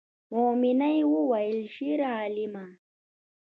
میمونۍ 0.31 0.97
وویل 1.13 1.59
شیرعالمه 1.75 2.65